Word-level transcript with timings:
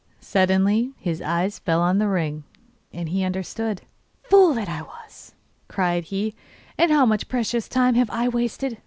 Suddenly 0.19 0.93
his 0.97 1.21
eyes 1.21 1.59
fell 1.59 1.79
on 1.79 1.99
the 1.99 2.07
ring, 2.07 2.43
and 2.91 3.09
he 3.09 3.23
understood. 3.23 3.83
'Fool 4.23 4.51
that 4.55 4.67
I 4.67 4.81
was!' 4.81 5.35
cried 5.67 6.05
he; 6.05 6.33
'and 6.75 6.89
how 6.89 7.05
much 7.05 7.27
precious 7.27 7.67
time 7.67 7.93
have 7.93 8.09
I 8.09 8.27
wasted? 8.27 8.79